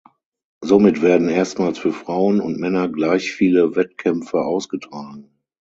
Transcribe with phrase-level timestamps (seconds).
[0.61, 5.29] Somit werden erstmals für Frauen und Männer gleich viele Wettkämpfe ausgetragen.